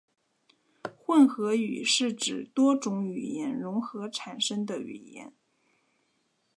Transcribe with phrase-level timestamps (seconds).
[0.97, 5.31] 混合语是指多种语言融合产生的语言。